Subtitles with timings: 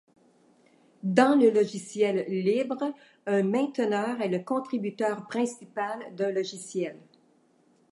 [1.03, 2.91] Dans le logiciel libre,
[3.27, 6.97] un mainteneur est le contributeur principal d'un logiciel.